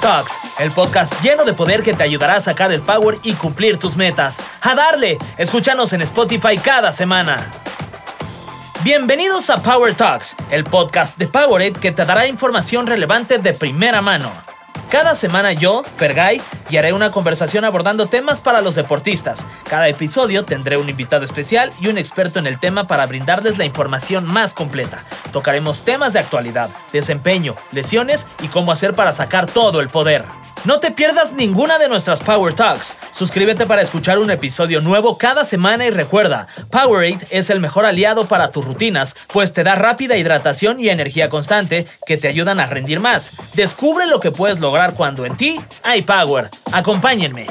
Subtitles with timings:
[0.00, 3.78] Talks, el podcast lleno de poder que te ayudará a sacar el power y cumplir
[3.78, 4.38] tus metas.
[4.60, 5.18] ¡A darle!
[5.36, 7.50] Escúchanos en Spotify cada semana.
[8.82, 14.00] Bienvenidos a Power Talks, el podcast de Powerade que te dará información relevante de primera
[14.00, 14.47] mano.
[14.90, 16.40] Cada semana yo, Fergay,
[16.78, 19.46] haré una conversación abordando temas para los deportistas.
[19.68, 23.66] Cada episodio tendré un invitado especial y un experto en el tema para brindarles la
[23.66, 25.04] información más completa.
[25.30, 30.24] Tocaremos temas de actualidad, desempeño, lesiones y cómo hacer para sacar todo el poder.
[30.64, 32.96] No te pierdas ninguna de nuestras Power Talks.
[33.12, 38.26] Suscríbete para escuchar un episodio nuevo cada semana y recuerda, Powerade es el mejor aliado
[38.26, 42.66] para tus rutinas, pues te da rápida hidratación y energía constante que te ayudan a
[42.66, 43.32] rendir más.
[43.54, 46.50] Descubre lo que puedes lograr cuando en ti hay Power.
[46.72, 47.46] Acompáñenme.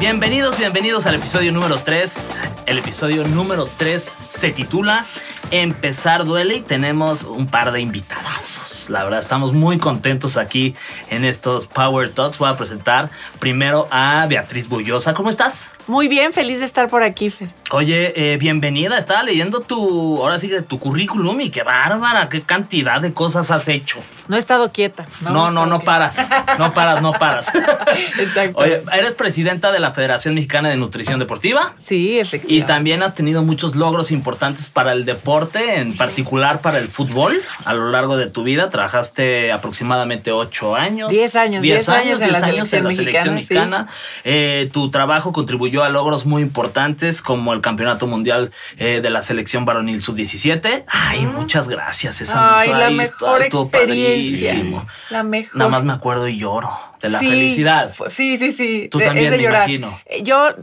[0.00, 2.32] Bienvenidos, bienvenidos al episodio número 3.
[2.66, 5.06] El episodio número 3 se titula
[5.50, 8.90] Empezar duele y tenemos un par de invitadazos.
[8.90, 10.74] La verdad, estamos muy contentos aquí
[11.10, 12.38] en estos Power Talks.
[12.38, 15.14] Voy a presentar primero a Beatriz Bullosa.
[15.14, 15.70] ¿Cómo estás?
[15.86, 17.48] Muy bien, feliz de estar por aquí, Fer.
[17.74, 18.98] Oye, eh, bienvenida.
[18.98, 23.50] Estaba leyendo tu, ahora sí que tu currículum y qué bárbara, qué cantidad de cosas
[23.50, 23.98] has hecho.
[24.28, 25.06] No he estado quieta.
[25.20, 26.16] No, no, no, paras.
[26.56, 27.48] No paras, no paras.
[28.18, 28.62] Exacto.
[28.62, 31.74] Oye, eres presidenta de la Federación Mexicana de Nutrición Deportiva.
[31.76, 32.54] Sí, efectivamente.
[32.54, 37.42] Y también has tenido muchos logros importantes para el deporte, en particular para el fútbol.
[37.64, 41.10] A lo largo de tu vida trabajaste aproximadamente ocho años.
[41.10, 43.88] Diez años, diez, años, en la, selección, mexicana.
[44.22, 49.22] Eh, tu trabajo contribuyó a logros muy importantes como el Campeonato Mundial eh, de la
[49.22, 50.84] Selección Varonil Sub-17.
[50.86, 52.20] Ay, muchas gracias.
[52.20, 54.54] Esa Ay, la mejor experiencia
[55.10, 55.56] la mejor.
[55.56, 57.94] Nada más me acuerdo y lloro de la felicidad.
[58.08, 58.88] Sí, sí, sí.
[58.90, 59.98] Tú también, me imagino.
[60.04, 60.54] Eh, yo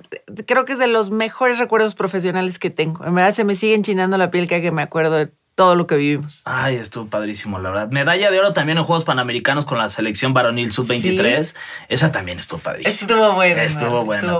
[0.45, 3.03] creo que es de los mejores recuerdos profesionales que tengo.
[3.03, 5.85] En verdad se me sigue enchinando la piel cada que me acuerdo de todo lo
[5.87, 6.41] que vivimos.
[6.45, 7.89] Ay, estuvo padrísimo, la verdad.
[7.91, 11.55] Medalla de oro también en Juegos Panamericanos con la selección varonil sub-23.
[11.89, 12.89] Esa también estuvo padrísima.
[12.89, 13.63] Estuvo buena.
[13.63, 14.39] Estuvo buena.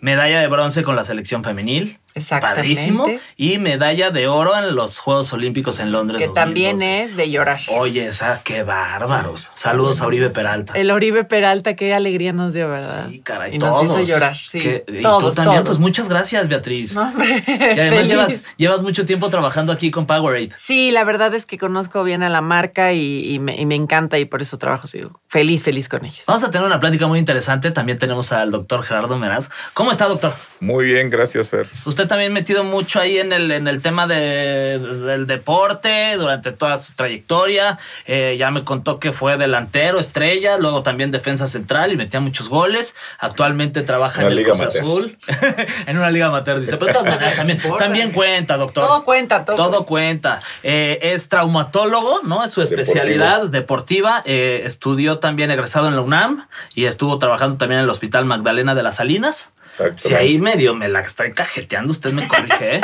[0.00, 1.98] Medalla de bronce con la selección femenil.
[2.14, 2.60] Exactamente.
[2.60, 3.06] Padrísimo.
[3.36, 6.20] Y medalla de oro en los Juegos Olímpicos en Londres.
[6.20, 7.60] Que también es de llorar.
[7.68, 9.48] Oye, esa, qué bárbaros.
[9.54, 10.74] Saludos a Oribe Peralta.
[10.74, 13.08] El Oribe Peralta, qué alegría nos dio, ¿verdad?
[13.08, 13.54] Sí, caray.
[13.54, 13.84] Y todos.
[13.84, 14.36] nos hizo llorar.
[14.36, 14.58] Sí.
[14.86, 16.94] y tú también, pues muchas gracias, Beatriz.
[16.94, 17.10] No,
[17.48, 20.51] y además llevas, mucho tiempo trabajando aquí con Powerade.
[20.62, 24.18] Sí, la verdad es que conozco bien a la marca y, me, y me, encanta
[24.18, 24.86] y por eso trabajo.
[24.86, 26.22] Sí, feliz, feliz con ellos.
[26.26, 27.70] Vamos a tener una plática muy interesante.
[27.70, 29.50] También tenemos al doctor Gerardo Meraz.
[29.74, 30.32] ¿Cómo está, doctor?
[30.60, 31.66] Muy bien, gracias, Fer.
[31.84, 36.76] Usted también metido mucho ahí en el, en el tema de, del deporte durante toda
[36.78, 37.78] su trayectoria.
[38.06, 42.48] Eh, ya me contó que fue delantero, estrella, luego también defensa central y metía muchos
[42.48, 42.94] goles.
[43.18, 45.18] Actualmente trabaja en el Liga Cruz Azul.
[45.86, 46.76] en una liga amateur, dice.
[46.76, 48.86] Pero de todas maneras también, también cuenta, doctor.
[48.86, 49.56] Todo cuenta, todo.
[49.56, 50.31] Todo cuenta.
[50.62, 52.44] Eh, es traumatólogo, ¿no?
[52.44, 54.22] Es su especialidad deportiva.
[54.24, 58.74] Eh, estudió también egresado en la UNAM y estuvo trabajando también en el Hospital Magdalena
[58.74, 59.52] de las Salinas.
[59.96, 62.80] Si ahí medio me la estoy cajeteando, usted me corrige, ¿eh?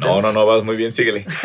[0.00, 1.26] No, no, no, vas muy bien, síguele.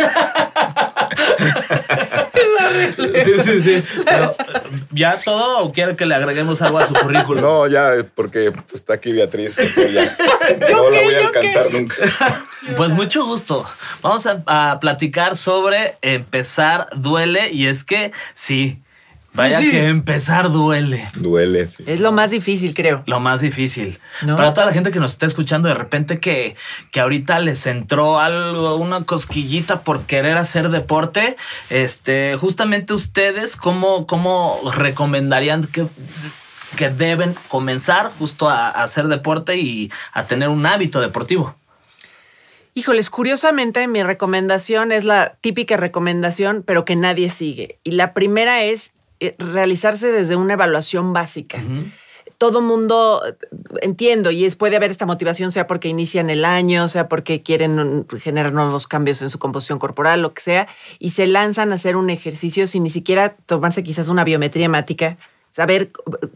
[3.24, 3.84] sí, sí, sí.
[4.06, 4.36] Pero,
[4.92, 7.42] ¿Ya todo o quiere que le agreguemos algo a su currículum?
[7.42, 9.56] No, ya, porque está aquí Beatriz.
[9.94, 10.18] Ya,
[10.72, 11.96] no la voy a alcanzar nunca.
[12.76, 13.66] Pues mucho gusto.
[14.02, 18.82] Vamos a, a platicar sobre empezar duele y es que sí,
[19.36, 21.10] Vaya que empezar duele.
[21.16, 21.84] Duele, sí.
[21.88, 23.02] Es lo más difícil, creo.
[23.08, 24.00] Lo más difícil.
[24.22, 26.56] Para toda la gente que nos está escuchando de repente que,
[26.92, 31.36] que ahorita les entró algo, una cosquillita por querer hacer deporte,
[31.72, 35.88] este, justamente ustedes, ¿cómo, cómo recomendarían que,
[36.76, 41.56] que deben comenzar justo a, a hacer deporte y a tener un hábito deportivo?
[42.76, 47.80] Híjoles, curiosamente mi recomendación es la típica recomendación, pero que nadie sigue.
[47.84, 48.94] Y la primera es
[49.38, 51.62] realizarse desde una evaluación básica.
[52.38, 53.22] Todo mundo,
[53.82, 58.06] entiendo, y es, puede haber esta motivación, sea porque inician el año, sea porque quieren
[58.20, 60.68] generar nuevos cambios en su composición corporal, lo que sea,
[61.00, 65.18] y se lanzan a hacer un ejercicio sin ni siquiera tomarse quizás una biometría hemática,
[65.52, 65.92] saber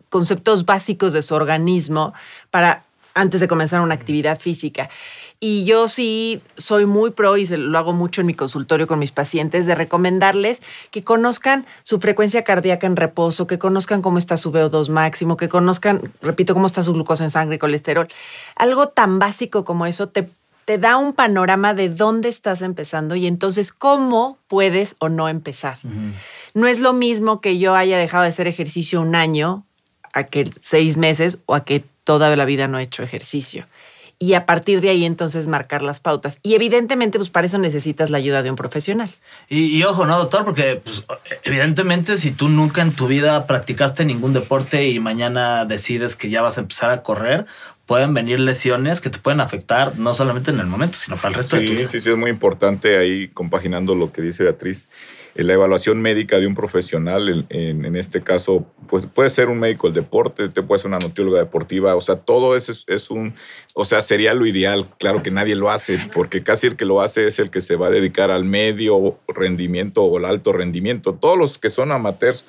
[0.09, 2.13] conceptos básicos de su organismo
[2.51, 2.83] para
[3.17, 4.89] antes de comenzar una actividad física.
[5.39, 8.97] Y yo sí soy muy pro y se lo hago mucho en mi consultorio con
[8.97, 14.35] mis pacientes de recomendarles que conozcan su frecuencia cardíaca en reposo, que conozcan cómo está
[14.37, 18.07] su VO2 máximo, que conozcan, repito, cómo está su glucosa en sangre y colesterol.
[18.55, 20.29] Algo tan básico como eso te
[20.67, 25.79] te da un panorama de dónde estás empezando y entonces cómo puedes o no empezar.
[26.53, 29.63] No es lo mismo que yo haya dejado de hacer ejercicio un año
[30.11, 33.65] a que seis meses o a que toda la vida no he hecho ejercicio.
[34.19, 36.39] Y a partir de ahí entonces marcar las pautas.
[36.41, 39.09] Y evidentemente, pues para eso necesitas la ayuda de un profesional.
[39.47, 40.43] Y, ojo, ¿no, doctor?
[40.43, 41.03] Porque pues,
[41.43, 46.41] evidentemente si tú nunca en tu vida practicaste ningún deporte y mañana decides que ya
[46.41, 47.45] vas a empezar a correr,
[47.85, 51.35] pueden venir lesiones que te pueden afectar no solamente en el momento, sino para el
[51.35, 51.87] resto de tu vida.
[51.87, 54.89] Sí, sí, es muy importante ahí compaginando lo que dice Beatriz
[55.43, 59.93] la evaluación médica de un profesional, en, este caso, pues puede ser un médico del
[59.93, 63.35] deporte, te puede ser una nutrióloga deportiva, o sea, todo eso es, un,
[63.73, 64.87] o sea, sería lo ideal.
[64.97, 67.75] Claro que nadie lo hace, porque casi el que lo hace es el que se
[67.75, 71.13] va a dedicar al medio rendimiento o al alto rendimiento.
[71.13, 72.45] Todos los que son amateurs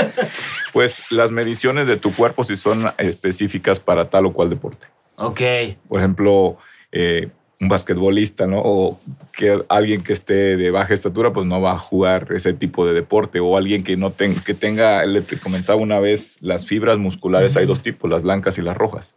[0.74, 4.88] pues las mediciones de tu cuerpo si son específicas para tal o cual deporte.
[5.16, 5.42] Ok.
[5.88, 6.58] Por ejemplo,
[6.92, 7.30] eh,
[7.65, 8.62] un basquetbolista, ¿no?
[8.63, 9.00] O
[9.33, 12.94] que alguien que esté de baja estatura, pues no va a jugar ese tipo de
[12.94, 13.39] deporte.
[13.39, 17.57] O alguien que no tenga, que tenga, le te comentaba una vez, las fibras musculares,
[17.57, 19.15] hay dos tipos, las blancas y las rojas.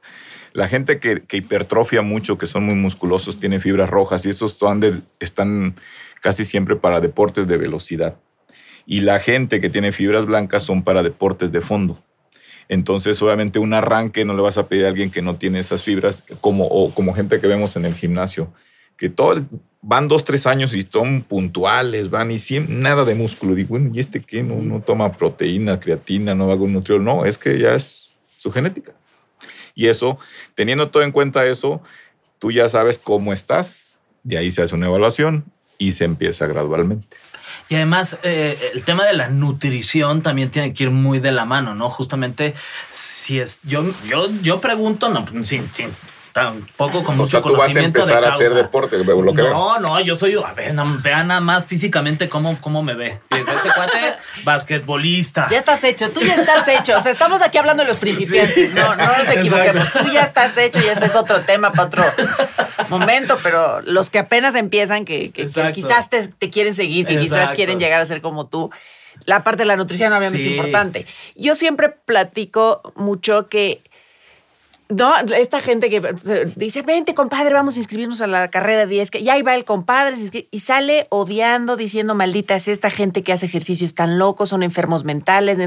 [0.54, 4.58] La gente que, hipertrofia mucho, que son muy musculosos, tiene fibras rojas y esos
[5.20, 5.74] están
[6.22, 8.16] casi siempre para deportes de velocidad.
[8.86, 12.02] Y la gente que tiene fibras blancas son para deportes de fondo.
[12.68, 15.82] Entonces, obviamente, un arranque no le vas a pedir a alguien que no tiene esas
[15.82, 18.52] fibras, como, o como gente que vemos en el gimnasio,
[18.96, 19.42] que todo,
[19.80, 22.38] van dos, tres años y son puntuales, van y
[22.68, 23.54] nada de músculo.
[23.54, 24.42] Digo, bueno, ¿y este qué?
[24.42, 27.20] No, no toma proteína, creatina, no hago un nutriólogo.
[27.20, 28.92] No, es que ya es su genética.
[29.74, 30.18] Y eso,
[30.54, 31.80] teniendo todo en cuenta eso,
[32.38, 35.44] tú ya sabes cómo estás, de ahí se hace una evaluación
[35.78, 37.06] y se empieza gradualmente.
[37.68, 41.44] Y además, eh, el tema de la nutrición también tiene que ir muy de la
[41.44, 41.90] mano, ¿no?
[41.90, 42.54] Justamente,
[42.90, 43.60] si es.
[43.62, 45.90] Yo, yo, yo pregunto, no, sin, sin
[46.38, 50.16] tampoco con mucho tú vas a empezar a hacer deporte, lo que No, no, yo
[50.16, 53.20] soy, a ver, vean nada más físicamente cómo, cómo me ve.
[53.30, 55.48] Este cuate, basquetbolista.
[55.50, 56.96] Ya estás hecho, tú ya estás hecho.
[56.96, 59.92] O sea, estamos aquí hablando de los principiantes, no, no nos equivoquemos.
[59.92, 62.04] Tú ya estás hecho y ese es otro tema para otro
[62.88, 68.00] momento, pero los que apenas empiezan, que, quizás te, quieren seguir, que quizás quieren llegar
[68.00, 68.70] a ser como tú,
[69.24, 71.06] la parte de la nutrición obviamente es importante.
[71.34, 73.82] Yo siempre platico mucho que
[74.90, 76.00] no, esta gente que
[76.56, 79.66] dice, vente compadre, vamos a inscribirnos a la carrera 10, que ya ahí va el
[79.66, 80.16] compadre
[80.50, 85.04] y sale odiando, diciendo, maldita es esta gente que hace ejercicio, están locos, son enfermos
[85.04, 85.58] mentales.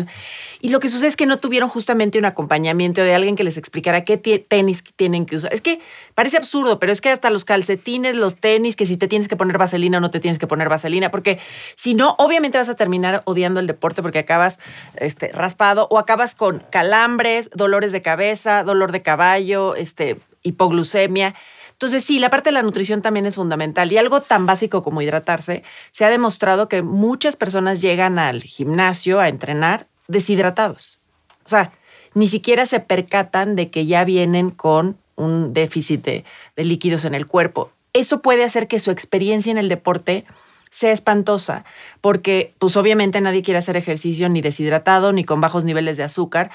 [0.60, 3.58] Y lo que sucede es que no tuvieron justamente un acompañamiento de alguien que les
[3.58, 5.54] explicara qué tenis tienen que usar.
[5.54, 5.82] Es que
[6.16, 9.36] parece absurdo, pero es que hasta los calcetines, los tenis, que si te tienes que
[9.36, 11.38] poner vaselina o no te tienes que poner vaselina, porque
[11.76, 14.58] si no, obviamente vas a terminar odiando el deporte porque acabas
[14.96, 21.36] este, raspado o acabas con calambres, dolores de cabeza, dolor de cabeza caballo, este, hipoglucemia.
[21.74, 23.92] Entonces, sí, la parte de la nutrición también es fundamental.
[23.92, 29.20] Y algo tan básico como hidratarse, se ha demostrado que muchas personas llegan al gimnasio
[29.20, 31.02] a entrenar deshidratados.
[31.44, 31.74] O sea,
[32.14, 36.24] ni siquiera se percatan de que ya vienen con un déficit de,
[36.56, 37.72] de líquidos en el cuerpo.
[37.92, 40.24] Eso puede hacer que su experiencia en el deporte
[40.70, 41.66] sea espantosa,
[42.00, 46.50] porque pues obviamente nadie quiere hacer ejercicio ni deshidratado ni con bajos niveles de azúcar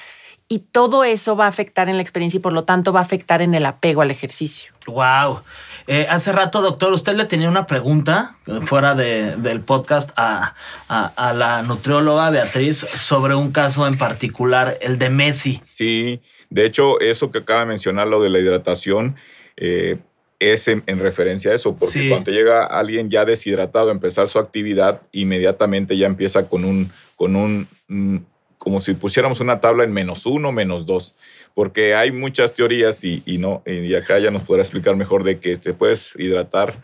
[0.49, 3.03] y todo eso va a afectar en la experiencia y por lo tanto va a
[3.03, 4.73] afectar en el apego al ejercicio.
[4.87, 5.41] Wow.
[5.89, 10.55] Eh, hace rato, doctor, usted le tenía una pregunta fuera del podcast a,
[10.89, 15.61] la nutrióloga Beatriz sobre un caso en particular, el de Messi.
[15.63, 19.17] Sí, de hecho, eso que acaba de mencionar, lo de la hidratación,
[19.57, 19.99] eh,
[20.39, 25.03] es en, referencia a eso, porque cuando llega alguien ya deshidratado a empezar su actividad,
[25.13, 28.19] inmediatamente ya empieza con un, con un mm,
[28.67, 31.15] como si pusiéramos una tabla en menos uno, menos dos,
[31.55, 35.57] porque hay muchas teorías y, no, y acá ya nos podrá explicar mejor de que
[35.57, 36.83] te puedes hidratar,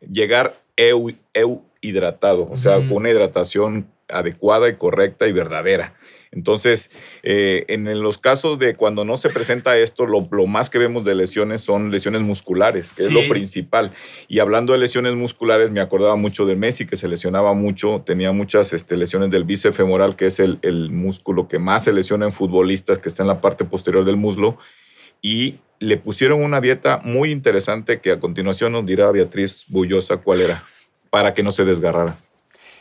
[0.00, 0.60] llegar
[1.80, 5.94] hidratado, o sea, con una hidratación adecuada y correcta y verdadera.
[6.32, 6.90] Entonces,
[7.24, 11.16] eh, en los casos de cuando no se presenta esto, lo, más que vemos de
[11.16, 13.92] lesiones son lesiones musculares, que es lo principal.
[14.28, 18.30] Y hablando de lesiones musculares, me acordaba mucho de Messi, que se lesionaba mucho, tenía
[18.30, 22.26] muchas este, lesiones del bíceps femoral, que es el, el músculo que más se lesiona
[22.26, 24.56] en futbolistas, que está en la parte posterior del muslo.
[25.20, 30.42] Y le pusieron una dieta muy interesante que a continuación nos dirá Beatriz Bullosa cuál
[30.42, 30.64] era,
[31.10, 32.16] para que no se desgarrara.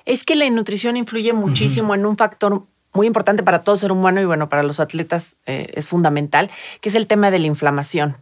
[0.06, 4.22] Es que la nutrición influye muchísimo en un factor muy importante para todo ser humano
[4.22, 6.50] y bueno, para los atletas eh, es fundamental,
[6.82, 8.18] que es el tema de la inflamación.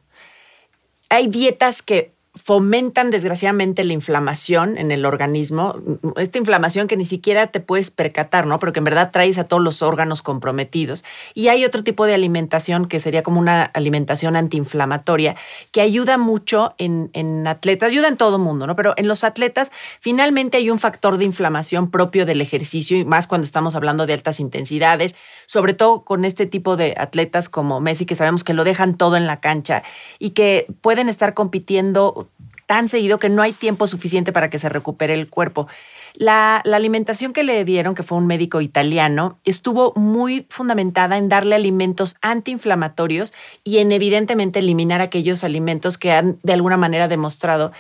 [1.10, 5.76] Hay dietas que fomentan desgraciadamente la inflamación en el organismo,
[6.18, 8.60] esta inflamación que ni siquiera te puedes percatar, ¿no?
[8.60, 11.04] Pero que en verdad traes a todos los órganos comprometidos.
[11.34, 15.36] Y hay otro tipo de alimentación que sería como una alimentación antiinflamatoria
[15.72, 18.76] que ayuda mucho en, en atletas, ayuda en todo mundo, ¿no?
[18.76, 23.28] Pero en los atletas finalmente hay un factor de inflamación propio del ejercicio y más
[23.28, 25.16] cuando estamos hablando de altas intensidades,
[25.46, 29.16] sobre todo con este tipo de atletas como Messi que sabemos que lo dejan todo
[29.16, 29.84] en la cancha
[30.20, 32.27] y que pueden estar compitiendo
[32.68, 35.68] tan seguido que no hay tiempo suficiente para que se recupere el cuerpo.
[36.14, 41.56] La, alimentación que le dieron, que fue un médico italiano, estuvo muy fundamentada en darle
[41.56, 43.34] alimentos antiinflamatorios
[43.64, 47.72] y en evidentemente eliminar aquellos alimentos que han de alguna manera demostrado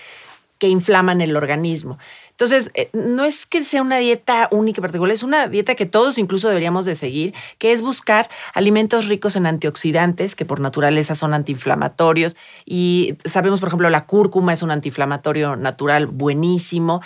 [0.59, 1.97] que inflaman el organismo.
[2.31, 5.87] Entonces, eh, no es que sea una dieta única y particular, es una dieta que
[5.87, 11.15] todos incluso deberíamos de seguir, que es buscar alimentos ricos en antioxidantes, que por naturaleza
[11.15, 12.37] son antiinflamatorios.
[12.63, 17.01] Y sabemos, por ejemplo, la cúrcuma es un antiinflamatorio natural buenísimo.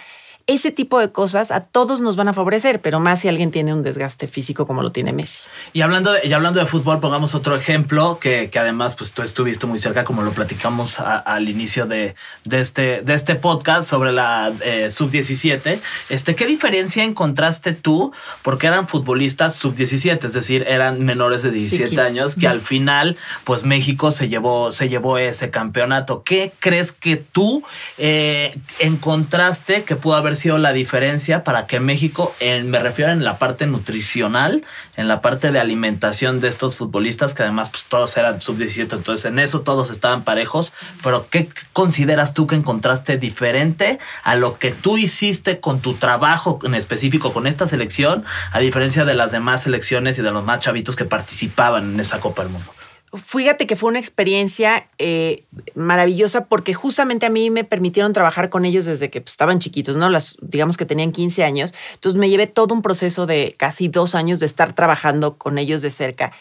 [0.48, 3.74] Ese tipo de cosas a todos nos van a favorecer, pero más si alguien tiene
[3.74, 5.44] un desgaste físico como lo tiene Messi.
[5.74, 9.22] Y hablando de, y hablando de fútbol, pongamos otro ejemplo que, que además pues tú
[9.22, 14.12] estuviste muy cerca, como lo platicamos al inicio de, de, este, de este podcast sobre
[14.12, 15.80] la eh, sub-17.
[16.10, 18.12] Este, ¿Qué diferencia encontraste tú?
[18.42, 23.64] Porque eran futbolistas sub-17, es decir, eran menores de 17 años, que al final pues
[23.64, 26.24] México se llevó, se llevó ese campeonato.
[26.24, 27.64] ¿Qué crees que tú
[27.98, 33.38] eh, encontraste que pudo haber sido la diferencia para que México, me refiero en la
[33.38, 34.64] parte nutricional,
[34.96, 39.26] en la parte de alimentación de estos futbolistas, que además pues todos eran sub-17, entonces
[39.26, 40.74] en eso todos estaban parejos,
[41.04, 46.60] pero ¿qué consideras tú que encontraste diferente a lo que tú hiciste con tu trabajo
[46.64, 50.60] en específico con esta selección, a diferencia de las demás selecciones y de los más
[50.60, 52.81] chavitos que participaban en esa Copa del Mundo?
[53.14, 55.44] Fíjate que fue una experiencia eh,
[55.76, 59.98] maravillosa porque justamente a mí me permitieron trabajar con ellos desde que pues, estaban chiquitos,
[59.98, 60.10] ¿no?
[60.10, 61.74] Las, digamos que tenían 15 años.
[61.94, 65.82] Entonces me llevé todo un proceso de casi dos años de estar trabajando con ellos
[65.82, 66.32] de cerca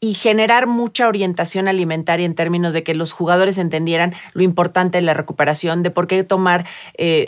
[0.00, 5.02] y generar mucha orientación alimentaria en términos de que los jugadores entendieran lo importante de
[5.02, 6.66] la recuperación, de por qué tomar
[6.98, 7.26] eh,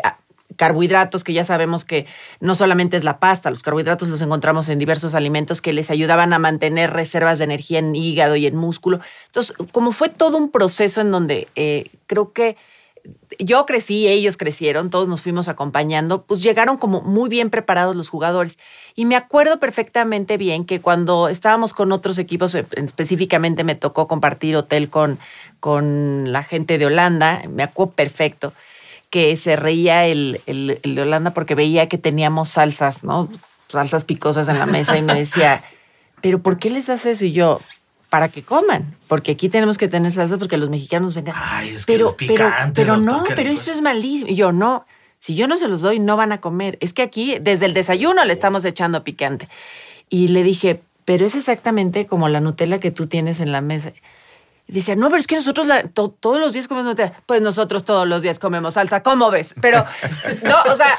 [0.57, 2.07] carbohidratos, que ya sabemos que
[2.41, 6.33] no solamente es la pasta, los carbohidratos los encontramos en diversos alimentos que les ayudaban
[6.33, 9.01] a mantener reservas de energía en hígado y en músculo.
[9.27, 12.57] Entonces, como fue todo un proceso en donde eh, creo que
[13.39, 18.09] yo crecí, ellos crecieron, todos nos fuimos acompañando, pues llegaron como muy bien preparados los
[18.09, 18.59] jugadores.
[18.95, 24.09] Y me acuerdo perfectamente bien que cuando estábamos con otros equipos, eh, específicamente me tocó
[24.09, 25.19] compartir hotel con,
[25.61, 28.53] con la gente de Holanda, me acuerdo perfecto
[29.11, 33.29] que se reía el, el, de Holanda porque veía que teníamos salsas, ¿no?
[33.69, 35.65] Salsas picosas en la mesa y me decía,
[36.23, 37.27] ¿pero por qué les haces eso?
[37.27, 37.61] Y yo,
[38.11, 41.43] para que coman, porque aquí tenemos que tener salsas porque los mexicanos nos encantan.
[41.47, 44.31] Ay, es que pero, picante, pero, pero no, pero eso es malísimo.
[44.31, 44.87] Y yo, no,
[45.19, 46.79] si yo no se los doy, no van a comer.
[46.81, 49.49] Es que aquí, desde el desayuno, le estamos echando picante.
[50.09, 53.93] Y le dije, pero es exactamente como la Nutella que tú tienes en la mesa.
[54.69, 57.15] Y decía, no, pero es que nosotros todos los días comemos Nutella.
[57.25, 59.55] Pues nosotros todos los días comemos salsa, ¿cómo ves?
[59.63, 59.83] Pero,
[60.45, 60.99] no, o sea,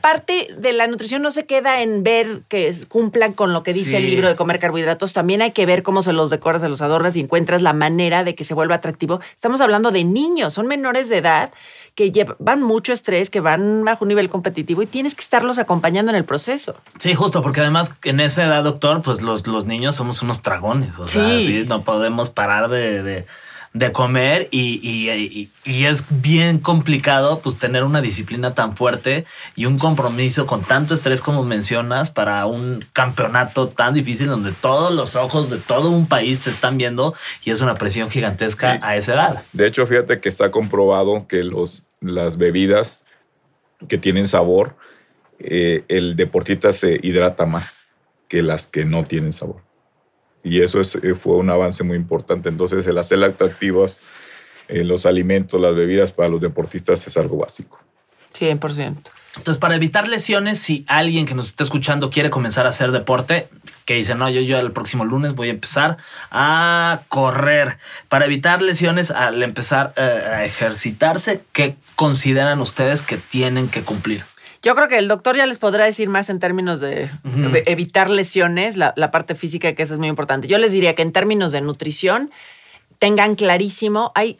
[0.00, 3.96] parte de la nutrición no se queda en ver que cumplan con lo que dice
[3.96, 5.12] el libro de comer carbohidratos.
[5.12, 8.22] También hay que ver cómo se los decoras, se los adornas y encuentras la manera
[8.22, 9.20] de que se vuelva atractivo.
[9.34, 11.50] Estamos hablando de niños, son menores de edad
[11.94, 16.10] que llevan mucho estrés, que van bajo un nivel competitivo y tienes que estarlos acompañando
[16.10, 16.76] en el proceso.
[16.98, 20.98] Sí, justo, porque además en esa edad, doctor, pues los, los niños somos unos dragones,
[20.98, 23.26] o sea, sí, no podemos parar de,
[23.92, 29.24] comer y, es bien complicado pues tener una disciplina tan fuerte
[29.56, 34.94] y un compromiso con tanto estrés como mencionas para un campeonato tan difícil donde todos
[34.94, 37.14] los ojos de todo un país te están viendo
[37.44, 39.42] y es una presión gigantesca a esa edad.
[39.52, 43.04] De hecho, fíjate que está comprobado que los, las bebidas
[43.88, 44.76] que tienen sabor,
[45.38, 47.90] eh, el deportista se hidrata más
[48.28, 49.62] que las que no tienen sabor.
[50.44, 52.48] Y eso es, eh, fue un avance muy importante.
[52.48, 54.00] Entonces, el hacer atractivos
[54.68, 57.78] eh, los alimentos, las bebidas para los deportistas es algo básico.
[58.32, 59.10] 100%.
[59.36, 63.48] Entonces, para evitar lesiones, si alguien que nos está escuchando quiere comenzar a hacer deporte,
[63.86, 65.96] que dice, no, yo, yo el próximo lunes voy a empezar
[66.30, 67.78] a correr.
[68.08, 74.24] Para evitar lesiones, al empezar eh, a ejercitarse, ¿qué consideran ustedes que tienen que cumplir?
[74.62, 77.10] Yo creo que el doctor ya les podrá decir más en términos de
[77.66, 80.46] evitar lesiones, la, la, parte física, que eso es muy importante.
[80.46, 82.30] Yo les diría que en términos de nutrición,
[83.00, 84.38] tengan clarísimo, hay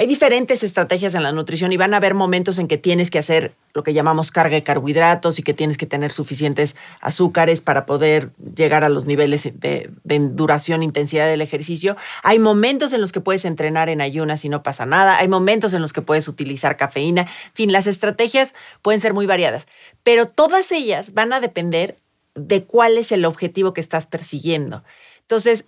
[0.00, 3.18] hay diferentes estrategias en la nutrición y van a haber momentos en que tienes que
[3.18, 7.84] hacer lo que llamamos carga de carbohidratos y que tienes que tener suficientes azúcares para
[7.84, 11.98] poder llegar a los niveles de, duración, intensidad del ejercicio.
[12.22, 15.18] Hay momentos en los que puedes entrenar en ayunas y no pasa nada.
[15.18, 17.20] Hay momentos en los que puedes utilizar cafeína.
[17.20, 19.66] En fin, las estrategias pueden ser muy variadas,
[20.02, 21.98] pero todas ellas van a depender
[22.34, 24.82] de cuál es el objetivo que estás persiguiendo.
[25.20, 25.66] Entonces,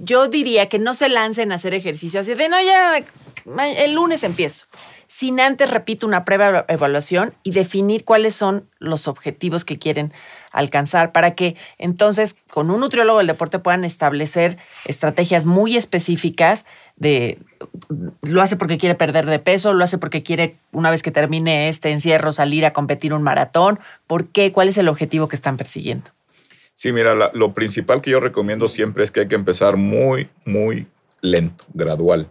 [0.00, 3.04] yo diría que no se lancen a hacer ejercicio así de, no, ya,
[3.76, 4.66] el lunes empiezo.
[5.06, 10.12] Sin antes, repito, una prueba evaluación y definir cuáles son los objetivos que quieren
[10.52, 14.56] alcanzar para que entonces con un nutriólogo del deporte puedan establecer
[14.86, 16.64] estrategias muy específicas
[16.96, 17.38] de
[18.22, 21.68] lo hace porque quiere perder de peso, lo hace porque quiere una vez que termine
[21.68, 24.52] este encierro salir a competir un maratón, ¿por qué?
[24.52, 26.10] ¿Cuál es el objetivo que están persiguiendo?
[26.74, 30.86] Sí, mira, lo principal que yo recomiendo siempre es que hay que empezar muy, muy
[31.20, 32.28] lento, gradual.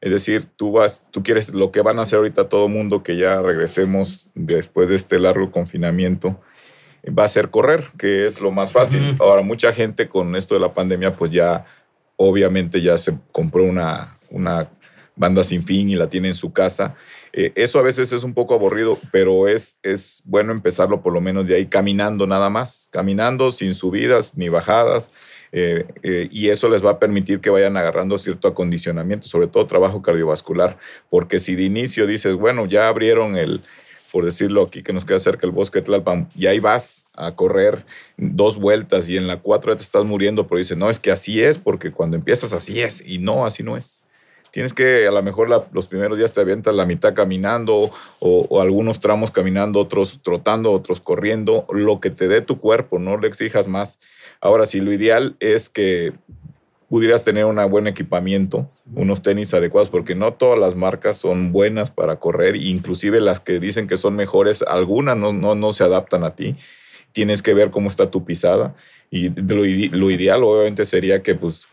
[0.00, 3.16] Es decir, tú vas, tú quieres lo que van a hacer ahorita todo mundo que
[3.16, 6.40] ya regresemos después de este largo confinamiento,
[7.06, 9.16] va a ser correr, que es lo más fácil.
[9.18, 11.64] Ahora, mucha gente con esto de la pandemia, pues ya
[12.16, 14.68] obviamente ya se compró una, una
[15.14, 16.94] banda sin fin y la tiene en su casa.
[17.38, 21.20] Eh, eso a veces es un poco aburrido, pero es, es bueno empezarlo por lo
[21.20, 25.10] menos de ahí caminando nada más, caminando sin subidas ni bajadas.
[25.52, 29.66] Eh, eh, y eso les va a permitir que vayan agarrando cierto acondicionamiento, sobre todo
[29.66, 30.78] trabajo cardiovascular,
[31.10, 33.62] porque si de inicio dices, bueno, ya abrieron el,
[34.12, 37.34] por decirlo aquí, que nos queda cerca el bosque de Tlalpan, y ahí vas a
[37.34, 37.84] correr
[38.16, 41.10] dos vueltas y en la cuatro ya te estás muriendo, pero dices, no, es que
[41.10, 44.05] así es, porque cuando empiezas así es, y no, así no es.
[44.56, 47.90] Tienes que, a lo mejor los primeros días te avientas la mitad caminando
[48.20, 53.18] o, algunos tramos caminando, otros trotando, otros corriendo, lo que te dé tu cuerpo, no
[53.18, 53.98] le exijas más.
[54.40, 56.14] Ahora sí, lo ideal es que
[56.88, 61.90] pudieras tener un buen equipamiento, unos tenis adecuados, porque no todas las marcas son buenas
[61.90, 66.24] para correr, inclusive las que dicen que son mejores, algunas no, no, no se adaptan
[66.24, 66.56] a ti.
[67.12, 68.74] Tienes que ver cómo está tu pisada
[69.10, 69.64] y lo,
[69.98, 71.66] lo ideal obviamente sería que pues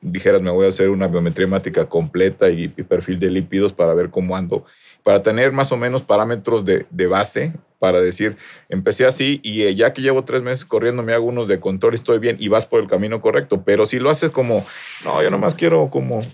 [0.00, 4.10] dijeras, me voy a hacer una biometría hemática completa y, perfil de lípidos para ver
[4.10, 4.64] cómo ando,
[5.02, 8.36] para tener más o menos parámetros de, base, para decir,
[8.68, 11.94] empecé así y eh, ya que llevo tres meses corriendo, me hago unos de control
[11.94, 13.62] y estoy bien y vas por el camino correcto.
[13.64, 14.66] Pero si lo haces como,
[15.04, 16.24] no, yo nomás quiero como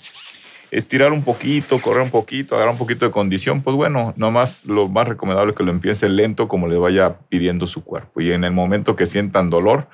[0.71, 4.89] estirar un poquito, correr un poquito, agarrar un poquito de condición, pues bueno, nomás lo
[4.89, 8.21] más recomendable es que lo empiece lento como le vaya pidiendo su cuerpo.
[8.21, 9.87] Y en el momento que sientan dolor,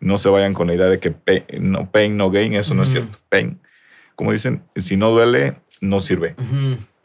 [0.00, 1.14] no se vayan con la idea de que
[1.60, 3.18] no pain, no gain, eso no es cierto.
[3.28, 3.60] Pain,
[4.14, 6.34] como dicen, si no duele, no sirve.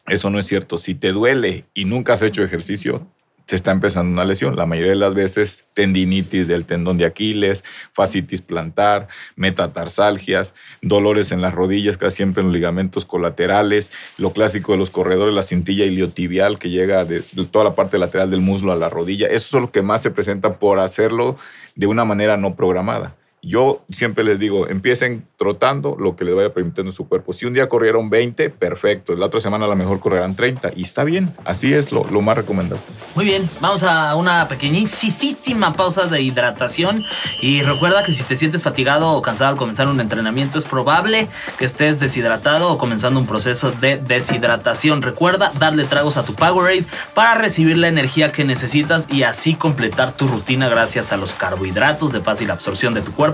[0.08, 0.78] Eso no es cierto.
[0.78, 3.08] Si te duele y nunca has hecho ejercicio,
[3.52, 4.56] te está empezando una lesión.
[4.56, 11.42] La mayoría de las veces tendinitis del tendón de Aquiles, fascitis plantar, metatarsalgias, dolores en
[11.42, 15.84] las rodillas, casi siempre en los ligamentos colaterales, lo clásico de los corredores, la cintilla
[15.84, 19.28] iliotibial que llega de, toda la parte lateral del muslo a la rodilla.
[19.28, 21.36] Eso es lo que más se presenta por hacerlo
[21.76, 23.18] de una manera no programada.
[23.44, 27.34] Yo siempre les digo, empiecen trotando lo que les vaya permitiendo su cuerpo.
[27.34, 29.16] Si un día corrieron 20, perfecto.
[29.16, 31.34] La otra semana a lo mejor correrán 30 y está bien.
[31.44, 32.84] Así es lo, más recomendable.
[33.16, 37.04] Muy bien, vamos a una pequeñísima pausa de hidratación.
[37.42, 41.28] Y recuerda que si te sientes fatigado o cansado al comenzar un entrenamiento, es probable
[41.58, 45.02] que estés deshidratado o comenzando un proceso de deshidratación.
[45.02, 50.12] Recuerda darle tragos a tu Powerade para recibir la energía que necesitas y así completar
[50.12, 53.31] tu rutina gracias a los carbohidratos de fácil absorción de tu cuerpo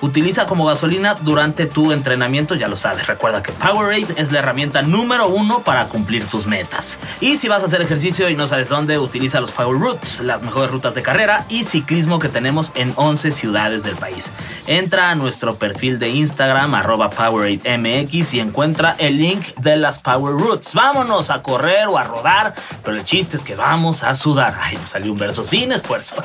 [0.00, 3.06] utiliza como gasolina durante tu entrenamiento, ya lo sabes.
[3.06, 6.98] Recuerda que Powerade es la herramienta número uno para cumplir tus metas.
[7.20, 10.42] Y si vas a hacer ejercicio y no sabes dónde, utiliza los Power Routes, las
[10.42, 14.32] mejores rutas de carrera y ciclismo que tenemos en 11 ciudades del país.
[14.66, 20.34] Entra a nuestro perfil de Instagram, arroba PowerAdeMX y encuentra el link de las Power
[20.34, 20.74] Routes.
[20.74, 24.58] Vámonos a correr o a rodar, pero el chiste es que vamos a sudar.
[24.60, 26.16] Ay, me salió un verso sin esfuerzo.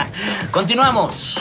[0.50, 1.36] Continuamos.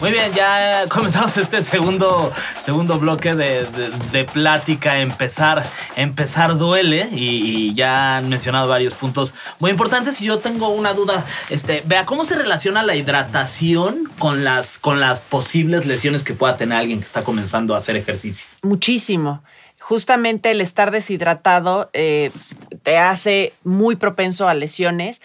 [0.00, 5.00] Muy bien, ya comenzamos este segundo, segundo bloque de, plática.
[5.00, 5.62] Empezar,
[5.94, 10.20] empezar duele y, ya han mencionado varios puntos muy importantes.
[10.22, 11.24] Y yo tengo una duda.
[11.50, 16.56] Este, vea, ¿cómo se relaciona la hidratación con las, con las posibles lesiones que pueda
[16.56, 18.46] tener alguien que está comenzando a hacer ejercicio?
[18.62, 19.42] Muchísimo
[19.80, 22.30] justamente el estar deshidratado, eh,
[22.82, 25.20] te hace muy propenso a lesiones.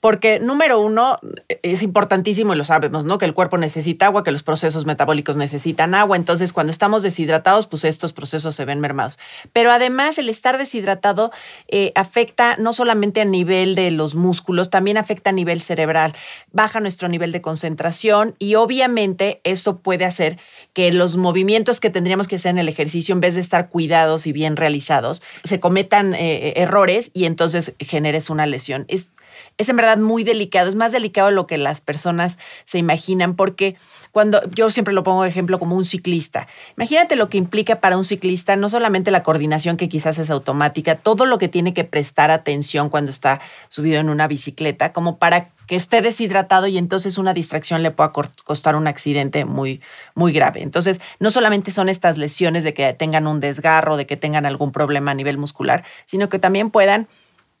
[0.00, 1.18] Porque número uno,
[1.62, 3.18] es importantísimo y lo sabemos, ¿no?
[3.18, 6.16] Que el cuerpo necesita agua, que los procesos metabólicos necesitan agua.
[6.16, 9.18] Entonces, cuando estamos deshidratados, pues estos procesos se ven mermados.
[9.52, 11.32] Pero además, el estar deshidratado
[11.66, 16.14] eh, afecta no solamente a nivel de los músculos, también afecta a nivel cerebral.
[16.52, 20.38] Baja nuestro nivel de concentración y obviamente esto puede hacer
[20.74, 24.28] que los movimientos que tendríamos que hacer en el ejercicio, en vez de estar cuidados
[24.28, 28.84] y bien realizados, se cometan eh, errores y entonces generes una lesión.
[28.86, 29.08] Es
[29.56, 33.34] es en verdad muy delicado, es más delicado de lo que las personas se imaginan,
[33.36, 33.76] porque
[34.12, 36.46] cuando yo siempre lo pongo de ejemplo como un ciclista,
[36.76, 40.96] imagínate lo que implica para un ciclista no solamente la coordinación que quizás es automática,
[40.96, 45.50] todo lo que tiene que prestar atención cuando está subido en una bicicleta, como para
[45.68, 48.10] que esté deshidratado y entonces una distracción le pueda
[48.44, 49.82] costar un accidente muy,
[50.14, 50.62] muy grave.
[50.62, 54.72] Entonces, no solamente son estas lesiones de que tengan un desgarro, de que tengan algún
[54.72, 57.06] problema a nivel muscular, sino que también puedan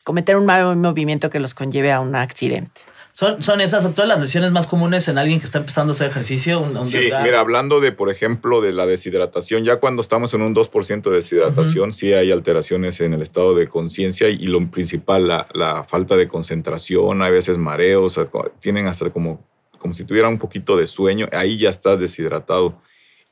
[0.08, 2.80] cometer un mal movimiento que los conlleve a un accidente.
[3.12, 6.08] Son, son esas todas las lesiones más comunes en alguien que está empezando a hacer
[6.08, 6.64] ejercicio.
[6.84, 11.02] sí, mira, hablando de, por ejemplo, de la deshidratación, ya cuando estamos en un 2%
[11.02, 15.84] de deshidratación, sí hay alteraciones en el estado de conciencia y lo principal, la, la,
[15.84, 18.18] falta de concentración, a veces mareos,
[18.60, 22.80] tienen hasta como, como si tuvieran un poquito de sueño, ahí ya estás deshidratado.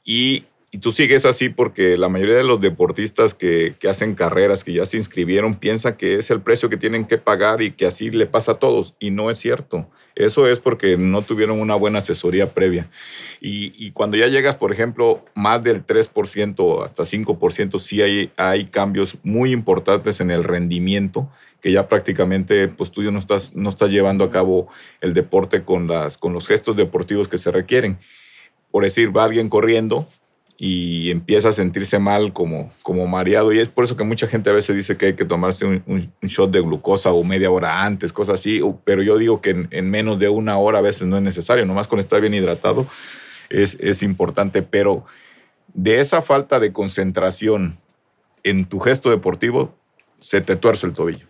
[0.04, 0.44] Y
[0.76, 4.84] y tú sigues así porque la mayoría de los deportistas que, hacen carreras, que ya
[4.84, 8.26] se inscribieron, piensa que es el precio que tienen que pagar y que así le
[8.26, 8.94] pasa a todos.
[8.98, 9.88] Y no es cierto.
[10.14, 12.90] Eso es porque no tuvieron una buena asesoría previa.
[13.40, 19.16] Y, cuando ya llegas, por ejemplo, más del 3%, hasta 5%, sí hay, hay cambios
[19.22, 21.30] muy importantes en el rendimiento
[21.62, 24.68] que ya prácticamente pues tú no estás, no estás llevando a cabo
[25.00, 27.96] el deporte con, las, con los gestos deportivos que se requieren.
[28.70, 30.06] Por decir, va alguien corriendo,
[30.58, 33.52] y empieza a sentirse mal como, como mareado.
[33.52, 36.10] Y es por eso que mucha gente a veces dice que hay que tomarse un,
[36.22, 38.60] shot de glucosa o media hora antes, cosas así.
[38.84, 41.88] Pero yo digo que en, menos de una hora a veces no es necesario, nomás
[41.88, 42.86] con estar bien hidratado
[43.50, 44.62] es, es importante.
[44.62, 45.04] Pero
[45.74, 47.76] de esa falta de concentración
[48.42, 49.74] en tu gesto deportivo,
[50.18, 51.26] se te tuerce el tobillo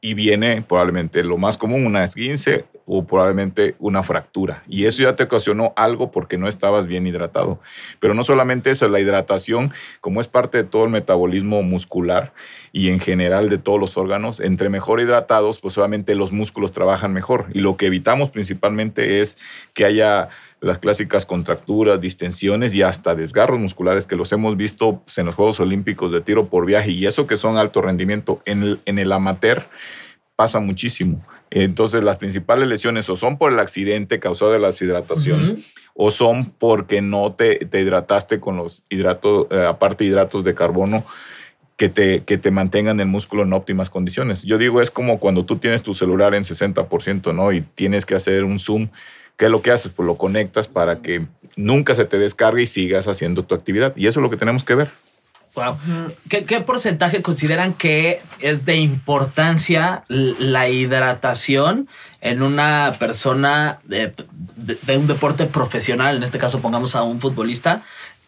[0.00, 4.62] y viene probablemente lo más común, una esguince o probablemente una fractura.
[4.68, 7.60] Y eso ya te ocasionó algo porque no estabas bien hidratado.
[8.00, 12.32] Pero no solamente eso, la hidratación, como es parte de todo el metabolismo muscular
[12.72, 17.12] y en general de todos los órganos, entre mejor hidratados, pues obviamente los músculos trabajan
[17.12, 17.46] mejor.
[17.52, 19.36] Y lo que evitamos principalmente es
[19.74, 20.28] que haya
[20.60, 25.60] las clásicas contracturas, distensiones y hasta desgarros musculares que los hemos visto en los Juegos
[25.60, 28.40] Olímpicos de tiro por viaje y eso que son alto rendimiento.
[28.46, 29.64] En el amateur
[30.36, 31.22] pasa muchísimo.
[31.62, 35.64] Entonces las principales lesiones o son por el accidente causado de la deshidratación
[35.94, 41.04] o son porque no te, te hidrataste con los hidratos, eh, aparte hidratos de carbono
[41.76, 44.42] que te, que te mantengan el músculo en óptimas condiciones.
[44.42, 47.52] Yo digo, es como cuando tú tienes tu celular en 60%, ¿no?
[47.52, 48.88] Y tienes que hacer un zoom
[49.36, 49.92] ¿Qué es lo que haces?
[49.92, 53.94] Pues lo conectas para que nunca se te descargue y sigas haciendo tu actividad.
[53.94, 54.88] Y eso es lo que tenemos que ver.
[55.56, 55.78] Wow.
[56.28, 61.88] ¿Qué, porcentaje consideran que es de importancia la hidratación
[62.20, 64.12] en una persona de,
[64.94, 66.18] un deporte profesional?
[66.18, 67.82] En este caso, pongamos a un futbolista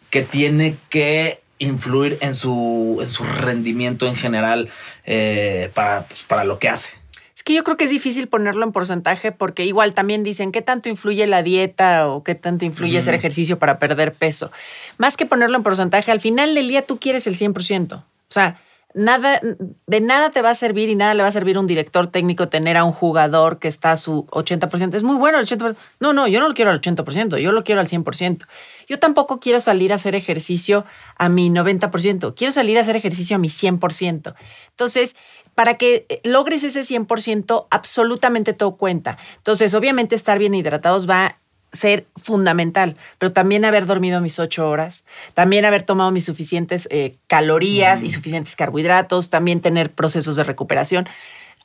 [0.09, 4.69] que tiene que influir en su, en su rendimiento en general
[5.05, 6.98] eh, para, pues, para lo que hace.
[7.39, 10.61] Es que yo creo que es difícil ponerlo en porcentaje porque igual también dicen qué
[10.61, 14.51] tanto influye la dieta o qué tanto influye hacer ejercicio para perder peso.
[14.97, 17.93] Más que ponerlo en porcentaje, al final del día tú quieres el 100%.
[17.93, 18.59] O sea,
[18.93, 21.67] nada, de nada te va a servir y nada le va a servir a un
[21.67, 24.95] director técnico tener a un jugador que está a su 80%.
[24.95, 25.75] Es muy bueno el 80%.
[25.99, 28.47] No, no, yo no lo quiero al 80%, yo lo quiero al 100%.
[28.87, 30.85] Yo tampoco quiero salir a hacer ejercicio
[31.17, 34.35] a mi 90%, quiero salir a hacer ejercicio a mi 100%.
[34.69, 35.15] Entonces,
[35.55, 39.17] para que eh, logres ese 100%, absolutamente todo cuenta.
[39.37, 41.39] Entonces, obviamente estar bien hidratados va
[41.71, 45.03] ser fundamental, pero también haber dormido mis ocho horas,
[45.33, 48.11] también haber tomado mis suficientes eh, calorías y mm.
[48.11, 51.07] suficientes carbohidratos, también tener procesos de recuperación.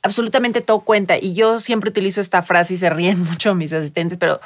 [0.03, 1.17] Absolutamente todo cuenta.
[1.17, 4.39] Y yo siempre utilizo esta frase y se ríen mucho mis asistentes, pero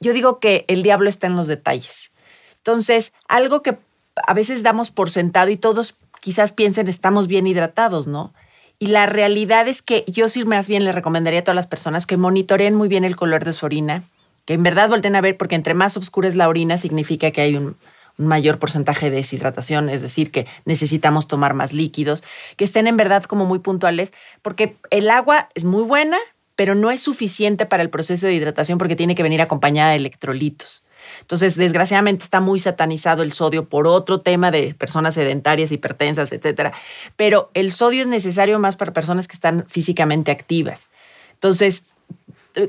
[0.00, 2.10] yo digo que el diablo está en los detalles.
[2.56, 3.78] Entonces, algo que
[4.26, 8.32] a veces damos por sentado y todos quizás piensen estamos bien hidratados, ¿no?
[8.78, 12.06] Y la realidad es que yo sí más bien le recomendaría a todas las personas
[12.06, 14.02] que monitoreen muy bien el color de su orina,
[14.44, 17.40] que en verdad volten a ver, porque entre más oscura es la orina significa que
[17.40, 17.76] hay un,
[18.16, 22.22] mayor porcentaje de deshidratación, es decir, que necesitamos tomar más líquidos,
[22.56, 26.18] que estén en verdad como muy puntuales, porque el agua es muy buena,
[26.56, 29.96] pero no es suficiente para el proceso de hidratación porque tiene que venir acompañada de
[29.96, 30.86] electrolitos.
[31.20, 36.72] Entonces, desgraciadamente está muy satanizado el sodio por otro tema de personas sedentarias, hipertensas, etcétera.
[37.16, 40.90] Pero el sodio es necesario más para personas que están físicamente activas.
[41.34, 41.84] Entonces,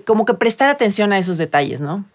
[0.06, 2.06] como que prestar atención a esos detalles, ¿no?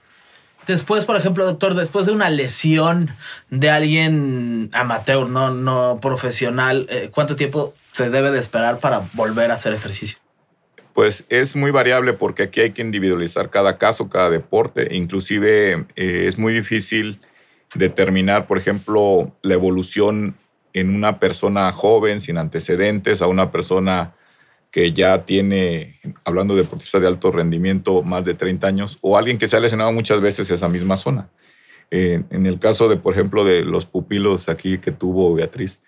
[0.66, 3.11] Después, por ejemplo, doctor, después de una lesión
[3.48, 9.50] de alguien amateur, no, no profesional, eh, ¿cuánto tiempo se debe de esperar para volver
[9.50, 10.18] a hacer ejercicio?
[10.92, 14.94] Pues es muy variable porque aquí hay que individualizar cada caso, cada deporte.
[14.94, 17.20] Inclusive eh, es muy difícil
[17.74, 20.35] determinar, por ejemplo, la evolución
[20.72, 24.12] en una persona joven sin antecedentes a una persona
[24.70, 29.38] que ya tiene, hablando de deportistas de alto rendimiento, más de 30 años, o alguien
[29.38, 31.28] que se ha lesionado muchas veces esa misma zona.
[31.90, 35.80] Eh, en el caso de, por ejemplo, de los pupilos aquí que tuvo Beatriz,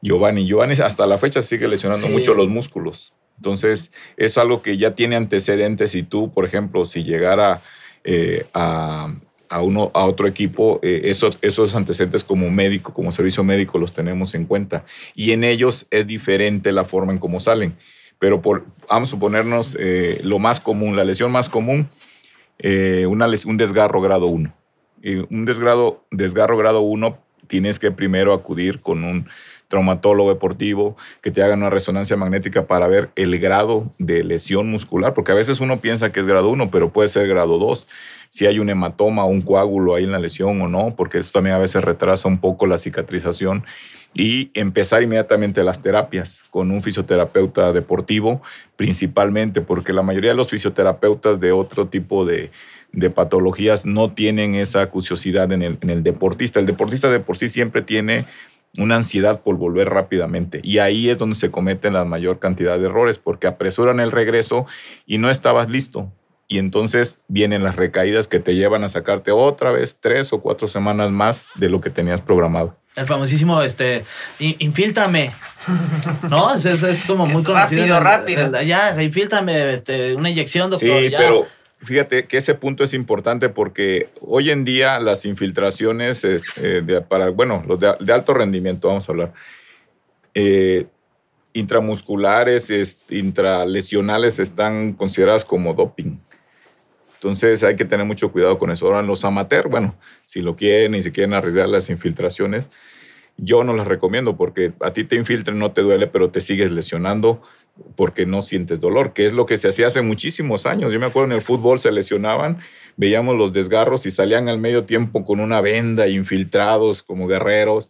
[0.00, 3.12] Giovanni, Giovanni hasta la fecha sigue lesionando mucho los músculos.
[3.36, 7.60] Entonces, es algo que ya tiene antecedentes y tú, por ejemplo, si llegara
[8.04, 9.12] eh, a,
[9.60, 14.46] uno, a otro equipo, eh, esos antecedentes como médico, como servicio médico, los tenemos en
[14.46, 14.84] cuenta.
[15.14, 17.74] Y en ellos es diferente la forma en cómo salen
[18.18, 21.88] pero por, vamos a suponernos eh, lo más común, la lesión más común,
[22.58, 24.52] eh, una un desgarro grado 1.
[25.30, 29.28] un desgarro, desgarro grado 1 tienes que primero acudir con un
[29.68, 35.14] traumatólogo deportivo que te haga una resonancia magnética para ver el grado de lesión muscular,
[35.14, 37.88] porque a veces uno piensa que es grado 1, pero puede ser grado 2,
[38.28, 41.32] si hay un hematoma o un coágulo ahí en la lesión o no, porque eso
[41.32, 43.64] también a veces retrasa un poco la cicatrización
[44.14, 48.40] y empezar inmediatamente las terapias con un fisioterapeuta deportivo,
[48.76, 52.50] principalmente porque la mayoría de los fisioterapeutas de otro tipo de,
[53.12, 56.60] patologías no tienen esa acuciosidad en el, en el deportista.
[56.60, 58.24] El deportista de por sí siempre tiene
[58.78, 60.60] una ansiedad por volver rápidamente.
[60.62, 64.66] Y ahí es donde se cometen la mayor cantidad de errores, porque apresuran el regreso
[65.06, 66.12] y no estabas listo
[66.46, 70.68] y entonces vienen las recaídas que te llevan a sacarte otra vez tres o cuatro
[70.68, 72.76] semanas más de lo que tenías programado.
[72.96, 74.04] El famosísimo, este,
[74.38, 75.34] infiltrame,
[76.30, 76.54] ¿no?
[76.54, 78.00] Eso es, como muy conocido.
[78.00, 78.62] Rápido, rápido.
[78.62, 81.00] Ya, infiltrame, este, una inyección, doctor.
[81.00, 81.46] Sí, pero
[81.82, 87.64] fíjate que ese punto es importante porque hoy en día las infiltraciones, eh, para, bueno,
[87.66, 89.32] los de, alto rendimiento, vamos a hablar,
[90.34, 90.86] eh,
[91.52, 96.16] intramusculares, intralesionales están consideradas como doping.
[97.24, 98.84] Entonces hay que tener mucho cuidado con eso.
[98.84, 102.68] Ahora los amateurs, bueno, si lo quieren y si quieren arriesgar las infiltraciones,
[103.38, 106.70] yo no las recomiendo porque a ti te infiltren, no te duele, pero te sigues
[106.70, 107.40] lesionando
[107.96, 110.92] porque no sientes dolor, que es lo que se hacía hace muchísimos años.
[110.92, 112.58] Yo me acuerdo en el fútbol se lesionaban,
[112.98, 117.88] veíamos los desgarros y salían al medio tiempo con una venda, infiltrados como guerreros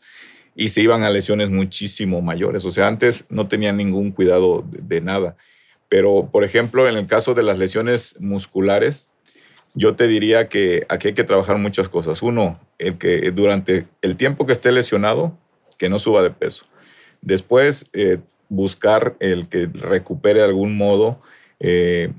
[0.54, 2.64] y se iban a lesiones muchísimo mayores.
[2.64, 5.36] O sea, antes no tenían ningún cuidado de, de nada.
[5.88, 9.10] Pero, por ejemplo, en el caso de las lesiones musculares,
[9.74, 12.22] yo te diría que aquí hay que trabajar muchas cosas.
[12.22, 15.36] Uno, el que durante el tiempo que esté lesionado,
[15.76, 16.66] que no suba de peso.
[17.20, 21.20] Después, eh, buscar el que recupere de algún modo
[21.58, 22.12] eh,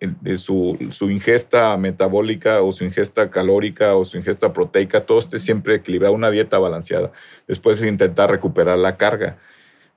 [0.00, 5.38] de su, su, ingesta metabólica o su ingesta calórica o su ingesta proteica, todo esté
[5.38, 7.10] siempre equilibrado, una dieta balanceada.
[7.48, 9.38] Después, intentar recuperar la carga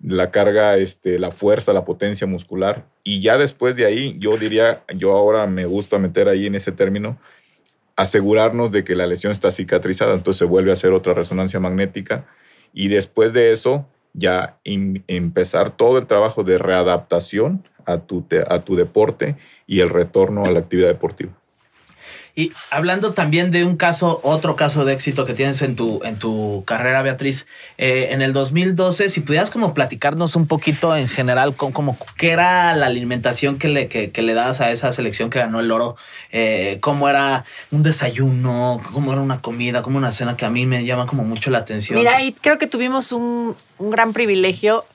[0.04, 2.86] la carga, este, la fuerza, la potencia muscular.
[3.04, 6.72] Y ya después de ahí, yo diría, yo ahora me gusta meter ahí en ese
[6.72, 7.18] término,
[7.96, 12.26] asegurarnos de que la lesión está cicatrizada, entonces se vuelve a hacer otra resonancia magnética
[12.74, 18.76] y después de eso ya empezar todo el trabajo de readaptación a tu, a tu
[18.76, 19.38] deporte
[19.68, 21.34] y el retorno a la actividad deportiva.
[22.36, 26.18] Y hablando también de un caso, otro caso de éxito que tienes en tu, en
[26.18, 27.46] tu carrera, Beatriz,
[27.78, 32.32] eh, en el 2012, si pudieras como platicarnos un poquito en general, con, como qué
[32.32, 35.96] era la alimentación que le, que, le dabas a esa selección que ganó el oro,
[36.32, 40.66] eh, cómo era un desayuno, cómo era una comida, cómo una cena que a mí
[40.66, 42.00] me llama como mucho la atención.
[42.00, 44.86] Mira, y creo que tuvimos un, un gran privilegio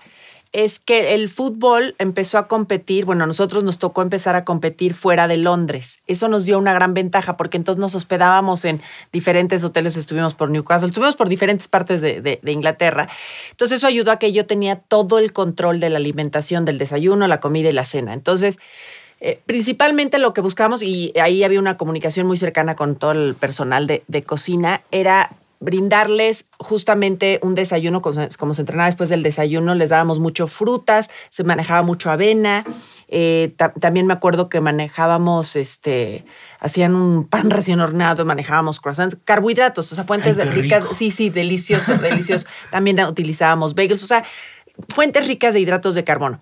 [0.52, 4.94] es que el fútbol empezó a competir, bueno, a nosotros nos tocó empezar a competir
[4.94, 5.98] fuera de Londres.
[6.06, 8.80] Eso nos dio una gran ventaja porque entonces nos hospedábamos en
[9.12, 13.08] diferentes hoteles, estuvimos por Newcastle, estuvimos por diferentes partes de, Inglaterra.
[13.50, 17.28] Entonces eso ayudó a que yo tenía todo el control de la alimentación, del desayuno,
[17.28, 18.14] la comida y la cena.
[18.14, 18.58] Entonces...
[19.20, 23.34] Eh, principalmente lo que buscamos, y ahí había una comunicación muy cercana con todo el
[23.34, 29.74] personal de, de cocina, era brindarles justamente un desayuno, como se entrenaba después del desayuno,
[29.74, 32.64] les dábamos mucho frutas, se manejaba mucho avena,
[33.08, 36.24] eh, también me acuerdo que manejábamos, este,
[36.60, 41.30] hacían un pan recién horneado, manejábamos croissants, carbohidratos, o sea, fuentes de ricas, sí, sí,
[41.30, 42.46] delicioso, delicioso.
[42.70, 44.24] También utilizábamos bagels, o sea,
[44.88, 46.38] fuentes ricas de hidratos de carbono.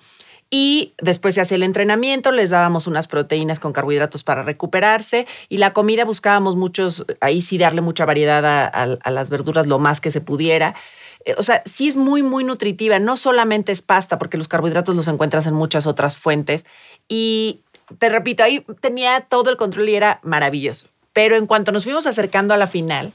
[0.48, 5.56] Y después se hacía el entrenamiento, les dábamos unas proteínas con carbohidratos para recuperarse y
[5.56, 10.12] la comida buscábamos muchos, ahí sí darle mucha variedad a, las verduras lo más que
[10.12, 10.76] se pudiera.
[11.24, 13.00] Eh, O sea, sí es muy, muy nutritiva.
[13.00, 16.64] No solamente es pasta, porque los carbohidratos los encuentras en muchas otras fuentes.
[17.08, 17.62] Y
[17.98, 20.86] te repito, ahí tenía todo el control y era maravilloso.
[21.12, 23.12] Pero en cuanto nos fuimos acercando a la final,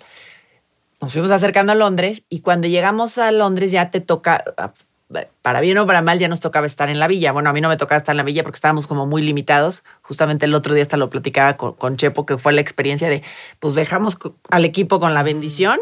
[1.02, 4.44] nos fuimos acercando a Londres y cuando llegamos a Londres ya te toca,
[5.42, 7.32] para bien o para mal, ya nos tocaba estar en la villa.
[7.32, 9.84] Bueno, a mí no me tocaba estar en la villa porque estábamos como muy limitados.
[10.02, 13.24] Justamente el otro día hasta lo platicaba con, con Chepo, que fue la experiencia de,
[13.60, 14.18] pues dejamos
[14.50, 15.80] al equipo con la bendición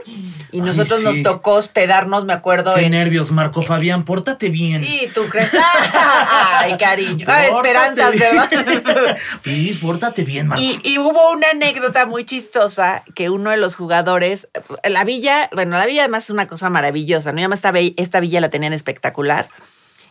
[0.52, 1.06] y Ay, nosotros sí.
[1.06, 2.74] nos tocó hospedarnos, me acuerdo.
[2.76, 4.84] Qué en- nervios, Marco Fabián, pórtate bien.
[4.84, 5.52] y tú crees,
[5.94, 8.18] ay, cariño, ay, esperanzas.
[8.18, 8.50] ¿verdad?
[9.44, 10.64] Please, pórtate bien, Marco.
[10.64, 14.48] Y, y hubo una anécdota muy chistosa que uno de los jugadores,
[14.84, 17.40] la villa, bueno, la villa además es una cosa maravillosa, ¿no?
[17.40, 19.19] Y además esta, esta villa la tenían espectacular.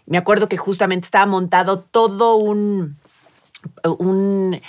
[0.07, 2.97] Me acuerdo que justamente estaba montado todo un,
[3.85, 4.61] un,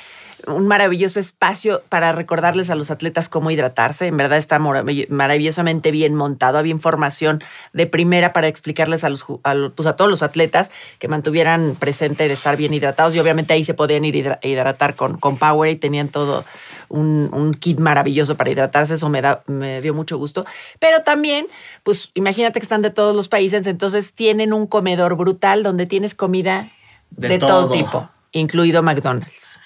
[0.57, 4.07] maravilloso espacio para recordarles a los atletas cómo hidratarse.
[4.07, 6.57] En verdad está marav- maravillosamente bien montado.
[6.57, 11.07] Había información de primera para explicarles a, los, a, pues a todos los atletas que
[11.07, 13.15] mantuvieran presente el estar bien hidratados.
[13.15, 16.43] Y obviamente ahí se podían ir hidra- hidratar con Power y tenían todo
[16.89, 18.95] un, un kit maravilloso para hidratarse.
[18.95, 20.45] Eso me, da, me dio mucho gusto.
[20.79, 21.47] Pero también,
[21.83, 26.15] pues imagínate que están de todos los países, entonces tienen un comedor brutal donde tienes
[26.15, 26.71] comida
[27.11, 27.67] De de, todo.
[27.67, 27.71] todo.
[27.73, 29.59] tipo, incluido McDonald's.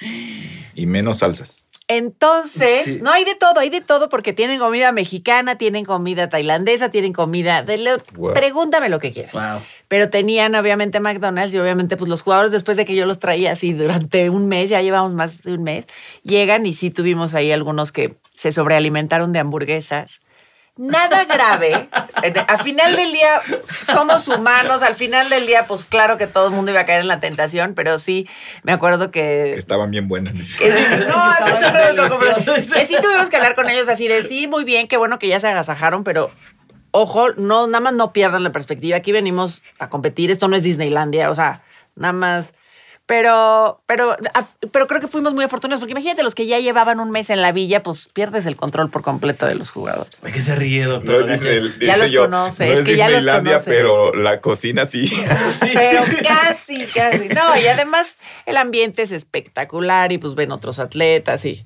[0.76, 1.66] Y menos salsas.
[1.98, 3.00] Entonces, Sí.
[3.02, 7.14] no hay de todo, hay de todo porque tienen comida mexicana, tienen comida tailandesa, tienen
[7.14, 8.34] comida de lo- Wow.
[8.34, 9.34] pregúntame lo que quieras.
[9.34, 9.62] Wow.
[9.88, 13.52] Pero tenían obviamente McDonald's y obviamente pues los jugadores después de que yo los traía
[13.52, 15.86] así durante un mes, ya llevamos más de un mes,
[16.24, 20.20] llegan y sí tuvimos ahí algunos que se sobrealimentaron de hamburguesas.
[20.76, 21.88] Nada grave.
[22.24, 23.42] En- Al final del día
[23.94, 27.02] somos humanos, al final del día pues claro que todo el mundo iba a caer
[27.02, 28.28] en la tentación, pero sí
[28.64, 30.34] me acuerdo Que que estaban bien buenas.
[30.58, 32.74] que sí, no.
[32.74, 35.28] Que sí tuvimos que hablar con ellos así de sí, muy bien, qué bueno que
[35.28, 36.32] ya se agasajaron, pero
[36.92, 38.98] ojo, no, nada más no pierdan la perspectiva.
[38.98, 41.62] Aquí venimos a competir, esto no es Disneylandia, o sea,
[41.96, 42.54] nada más.
[43.06, 47.02] Pero, pero, a- pero creo que fuimos muy afortunados, porque imagínate los que ya llevaban
[47.02, 50.22] un mes en la villa, pues pierdes el control por completo de los jugadores.
[50.22, 51.30] ¿De qué se ríe, No doctor?
[51.30, 53.70] es Disney- Ya dije los yo, conoce, no es que ya los conoce.
[53.70, 55.12] pero la cocina sí.
[55.74, 57.28] Pero casi, casi.
[57.28, 61.66] No, y además el ambiente es espectacular y pues ven otros atletas y.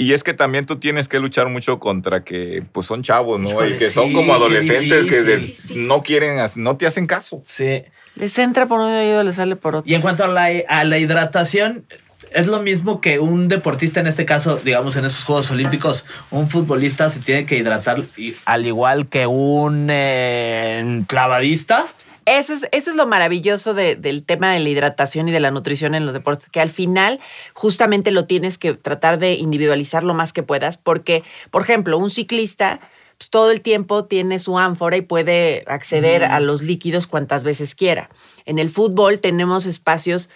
[0.00, 3.50] Y es que también tú tienes que luchar mucho contra que pues son chavos, ¿no?
[3.50, 5.56] Híjole, y que son como adolescentes que de- difícil.
[5.66, 7.42] Sí, sí, no quieren, no te hacen caso.
[7.44, 7.82] Sí.
[8.14, 9.90] Les entra por un oído, les sale por otro.
[9.90, 11.84] Y en cuanto a la, a la hidratación,
[12.32, 16.48] es lo mismo que un deportista, en este caso, digamos, en esos Juegos Olímpicos, un
[16.48, 21.86] futbolista se tiene que hidratar y- al igual que un eh, clavadista.
[22.28, 25.50] Eso es, eso es lo maravilloso de- del tema de la hidratación y de la
[25.50, 27.20] nutrición en los deportes, que al final
[27.54, 32.10] justamente lo tienes que tratar de individualizar lo más que puedas, porque, por ejemplo, un
[32.10, 32.80] ciclista
[33.16, 37.74] pues, todo el tiempo tiene su ánfora y puede acceder a los líquidos cuantas veces
[37.74, 38.10] quiera.
[38.44, 40.28] En el fútbol tenemos espacios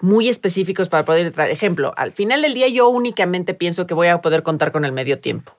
[0.00, 1.50] muy específicos para poder entrar.
[1.50, 4.92] Ejemplo, al final del día yo únicamente pienso que voy a poder contar con el
[4.92, 5.56] medio tiempo.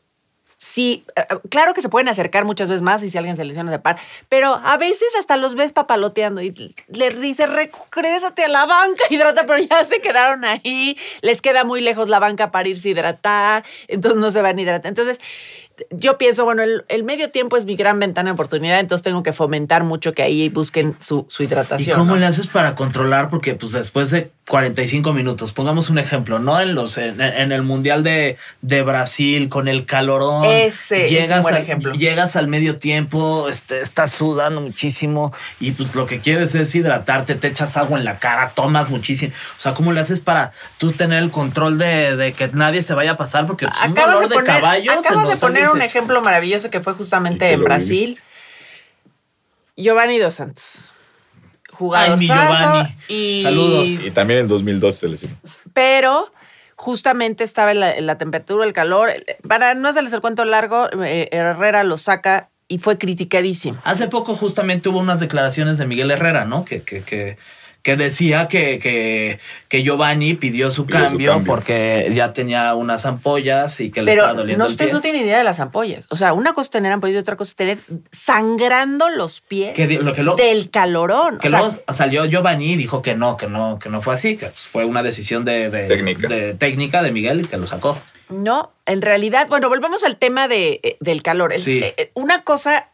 [0.60, 3.70] Sí, eh, claro que se pueden acercar muchas veces más y si alguien se lesiona
[3.70, 8.66] de par, pero a veces hasta los ves papaloteando y le dice, regrésate a la
[8.66, 12.90] banca, hidrata, pero ya se quedaron ahí, les queda muy lejos la banca para irse
[12.90, 14.90] a hidratar, entonces no se van a hidratar.
[14.90, 15.20] Entonces,
[15.92, 19.22] yo pienso, bueno, el, el medio tiempo es mi gran ventana de oportunidad, entonces tengo
[19.24, 21.98] que fomentar mucho que ahí busquen su, su ¿Y hidratación.
[21.98, 22.20] cómo ¿no?
[22.20, 23.30] le haces para controlar?
[23.30, 26.60] Porque pues después de 45 minutos, pongamos un ejemplo, ¿no?
[26.62, 30.46] En los en, en el Mundial de, de Brasil, con el calorón.
[30.46, 31.94] Ese es un llegas buen al- ejemplo.
[31.94, 37.36] Llegas al medio tiempo, este, estás sudando muchísimo y pues lo que quieres es hidratarte,
[37.36, 39.34] te echas agua en la cara, tomas muchísimo.
[39.58, 42.94] O sea, ¿cómo le haces para tú tener el control de, de que nadie se
[42.94, 43.46] vaya a pasar?
[43.48, 46.70] Porque pues, un dolor de poner, caballo se acabas de nos poner un ejemplo maravilloso
[46.70, 48.20] que fue justamente en Brasil.
[49.76, 50.92] Giovanni Dos Santos.
[51.72, 52.98] Jugador Ay, mi Giovanni.
[53.08, 53.88] y Saludos.
[53.88, 55.36] Y también en 2012 se lesionó.
[55.74, 56.32] pero
[56.76, 59.12] justamente estaba en la, en la temperatura, el calor.
[59.48, 63.80] Para no hacerles el cuento largo, eh, Herrera lo saca y fue criticadísimo.
[63.84, 66.66] Hace poco justamente hubo unas declaraciones de Miguel Herrera, ¿no?
[66.66, 67.38] Que, que, que,
[67.88, 73.06] que decía que, que, que Giovanni pidió su, Pidió su cambio, porque ya tenía unas
[73.06, 74.94] ampollas y que le estaba doliendo no, el ustedes pie.
[74.98, 76.06] no tienen idea de las ampollas.
[76.10, 77.78] O sea, una cosa es tener ampollas y otra cosa es tener
[78.12, 81.38] sangrando los pies Que di- lo que lo- del calorón.
[81.38, 84.16] Que o sea, luego salió Giovanni y dijo que no, que no, que no fue
[84.16, 86.28] así, que pues, fue una decisión de, de- Técnica.
[86.28, 87.98] de técnica de Miguel y que lo sacó.
[88.28, 91.54] No, en realidad, bueno, volvemos al tema de, eh, del calor.
[91.54, 91.80] El- Sí.
[91.82, 92.90] eh, Una cosa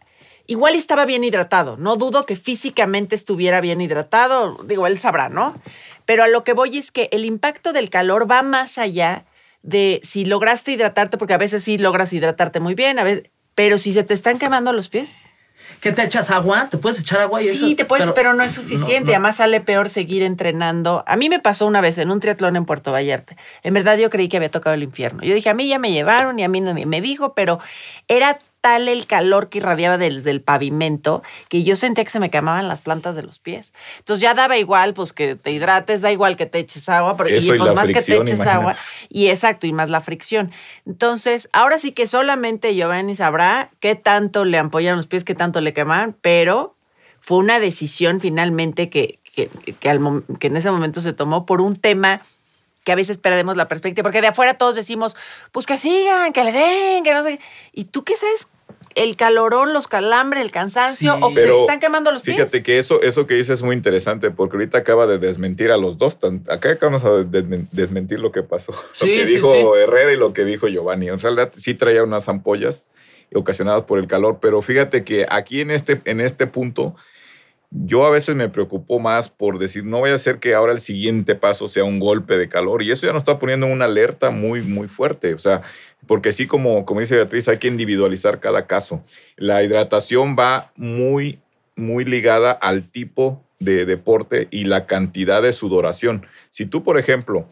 [0.47, 1.77] igual estaba bien hidratado.
[1.77, 4.57] No dudo que físicamente estuviera bien hidratado.
[4.65, 5.55] Digo, él sabrá, ¿no?
[6.05, 9.25] Pero a lo que voy es que el impacto del calor va más allá
[9.61, 13.77] de si lograste hidratarte, porque a veces sí logras hidratarte muy bien, a veces, pero
[13.77, 15.11] si se te están quemando los pies.
[15.79, 16.67] ¿Qué te echas agua?
[16.69, 17.75] ¿Te puedes echar agua y sí, eso?
[17.75, 19.11] te puedes, pero, no es suficiente.
[19.11, 21.03] Además sale peor seguir entrenando.
[21.07, 23.35] A mí me pasó una vez en un triatlón en Puerto Vallarta.
[23.63, 25.23] En verdad yo creí que había tocado el infierno.
[25.23, 27.59] Yo dije, a mí ya me llevaron y a mí nadie me dijo, pero
[28.07, 32.31] era tal el calor que irradiaba desde el pavimento que yo sentía que se me
[32.31, 33.73] quemaban las plantas de los pies.
[33.99, 37.29] Entonces ya daba igual, pues que te hidrates, da igual que te eches agua, pero
[37.29, 38.77] y, pues más que te eches agua.
[39.09, 40.53] Y exacto, y más la fricción.
[40.85, 45.59] Entonces, ahora sí que solamente Giovanni sabrá qué tanto le ampollan los pies, qué tanto
[45.59, 46.77] le queman, pero
[47.19, 49.49] fue una decisión finalmente que, que,
[49.81, 52.21] que en ese momento se tomó por un tema
[52.83, 55.15] que a veces perdemos la perspectiva, porque de afuera todos decimos,
[55.51, 57.39] pues que sigan, que le den, que no sé.
[57.71, 58.47] ¿Y tú qué sabes?
[58.95, 62.37] El calorón, los calambres, el cansancio, o que se te están quemando los pies.
[62.37, 65.77] Fíjate que eso, eso que dices es muy interesante, porque ahorita acaba de desmentir a
[65.77, 66.19] los dos.
[66.47, 68.71] Acá acabamos de desmentir lo que pasó.
[68.71, 71.07] lo que dijo Herrera y lo que dijo Giovanni.
[71.07, 72.85] En realidad sí traía unas ampollas
[73.33, 76.95] ocasionadas por el calor, pero fíjate que aquí en este, en este punto
[77.75, 80.79] yo a veces me preocupo más por decir, no voy a hacer que ahora el
[80.79, 82.83] siguiente paso sea un golpe de calor.
[82.83, 85.33] Y eso ya nos está poniendo una alerta muy, muy fuerte.
[85.33, 85.63] O sea,
[86.05, 89.03] porque sí, como, como dice Beatriz, hay que individualizar cada caso.
[89.37, 91.39] La hidratación va muy,
[91.75, 96.27] muy ligada al tipo de deporte y la cantidad de sudoración.
[96.51, 97.47] Si tú, por ejemplo,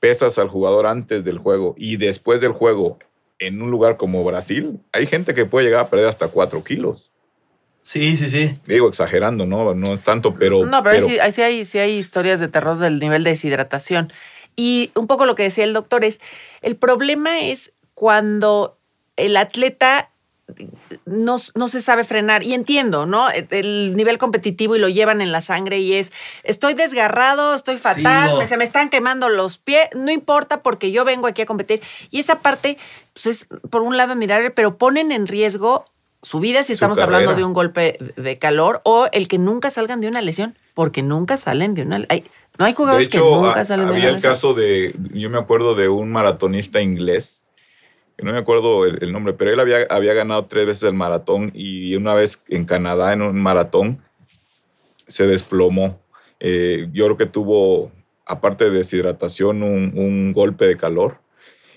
[0.00, 2.98] pesas al jugador antes del juego y después del juego
[3.38, 7.11] en un lugar como Brasil, hay gente que puede llegar a perder hasta 4 kilos.
[7.82, 8.54] Sí, sí, sí.
[8.66, 9.74] Digo, exagerando, ¿no?
[9.74, 10.64] No tanto, pero...
[10.64, 14.12] No, pero, Sí, sí, hay, sí hay historias de terror del nivel de deshidratación.
[14.54, 16.20] Y un poco lo que decía el doctor es,
[16.60, 18.78] el problema es cuando
[19.16, 20.10] el atleta
[21.06, 22.42] no, no, se sabe frenar.
[22.42, 23.28] Y entiendo, ¿no?
[23.30, 26.12] El nivel competitivo y lo llevan en la sangre y es,
[26.42, 31.26] estoy desgarrado, estoy fatal, se me están quemando los pies, no importa porque yo vengo
[31.26, 31.80] aquí a competir.
[32.10, 32.78] Y esa parte,
[33.14, 35.84] pues es por un lado admirable, pero ponen en riesgo
[36.22, 40.00] su vida si estamos hablando de un golpe de calor o el que nunca salgan
[40.00, 42.24] de una lesión, porque nunca salen de una hay,
[42.58, 44.14] No hay jugadores que nunca salen de una lesión.
[44.14, 47.42] Había el caso de, yo me acuerdo de un maratonista inglés,
[48.16, 51.50] que no me acuerdo el, nombre, pero él había, había ganado tres veces el maratón
[51.54, 54.00] y una vez en Canadá en un maratón
[55.08, 56.00] se desplomó.
[56.38, 57.90] Eh, yo creo que tuvo,
[58.26, 61.18] aparte de deshidratación, un, golpe de calor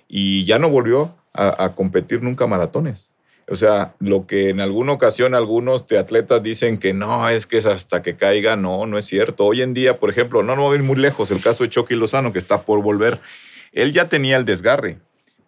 [0.08, 3.15] y ya no volvió a competir nunca maratones.
[3.48, 7.68] O sea, lo que en alguna ocasión algunos atletas dicen que no, es que es
[7.68, 9.46] hasta que caiga, no, no es cierto.
[9.46, 11.70] Hoy en día, por ejemplo, no, no voy a ir muy lejos, el caso de
[11.70, 13.20] Chucky Lozano, que está por volver,
[13.72, 14.98] él ya tenía el desgarre,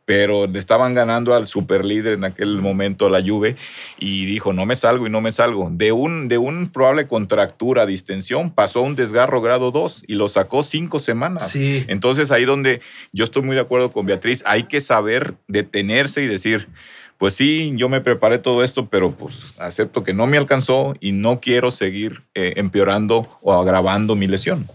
[0.05, 3.55] pero le estaban ganando al superlíder en aquel momento, la Juve,
[3.97, 5.69] y dijo, no me salgo y no me salgo.
[5.71, 10.61] De un, de un probable contractura, distensión, pasó un desgarro grado 2 y lo sacó
[10.61, 11.49] cinco semanas.
[11.49, 11.83] Sí.
[11.87, 12.79] Entonces ahí donde
[13.11, 16.69] yo estoy muy de acuerdo con Beatriz, hay que saber detenerse y decir,
[17.17, 21.11] pues sí, yo me preparé todo esto, pero pues acepto que no me alcanzó y
[21.11, 24.67] no quiero seguir eh, empeorando o agravando mi lesión.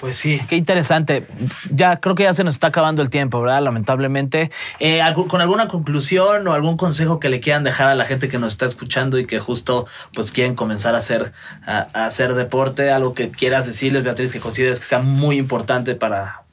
[0.00, 1.26] Pues sí, qué interesante.
[1.70, 3.62] Ya creo que ya se nos está acabando el tiempo, ¿verdad?
[3.62, 4.50] Lamentablemente.
[4.78, 8.38] Eh, ¿Con alguna conclusión o algún consejo que le quieran dejar a la gente que
[8.38, 11.32] nos está escuchando y que justo pues quieren comenzar a hacer,
[11.66, 12.92] a hacer deporte?
[12.92, 16.44] Algo que quieras decirles, Beatriz, que consideres que sea muy importante para,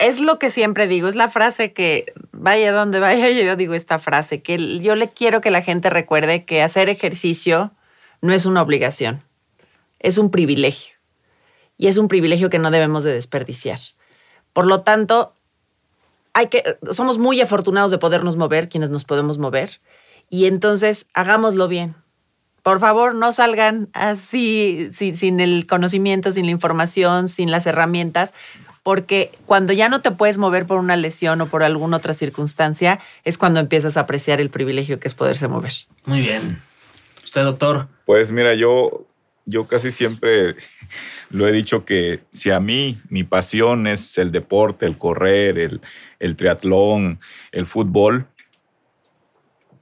[0.00, 3.98] es lo que siempre digo, es la frase que vaya donde vaya, yo digo esta
[3.98, 7.72] frase, que yo le quiero que la gente recuerde que hacer ejercicio
[8.20, 9.22] no es una obligación,
[10.00, 10.94] es un privilegio.
[11.76, 13.80] Y es un privilegio que no debemos de desperdiciar.
[14.52, 15.34] Por lo tanto,
[16.32, 19.80] hay que, somos muy afortunados de podernos mover, quienes nos podemos mover,
[20.30, 21.96] y entonces hagámoslo bien.
[22.62, 28.32] Por favor, no salgan así, sin, el conocimiento, sin la información, sin las herramientas,
[28.84, 33.00] porque cuando ya no te puedes mover por una lesión o por alguna otra circunstancia,
[33.24, 35.72] es cuando empiezas a apreciar el privilegio que es poderse mover.
[36.04, 36.60] Muy bien.
[37.24, 37.88] ¿Usted, doctor?
[38.04, 39.06] Pues mira, yo,
[39.46, 40.56] yo casi siempre
[41.30, 45.80] lo he dicho que si a mí mi pasión es el deporte, el correr, el,
[46.20, 47.18] el triatlón,
[47.52, 48.26] el fútbol,